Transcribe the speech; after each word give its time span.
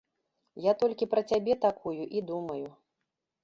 Я 0.65 0.73
толькі 0.83 1.09
пра 1.11 1.21
цябе 1.31 1.53
такую 1.67 1.95
і 2.01 2.19
думаю. 2.33 2.67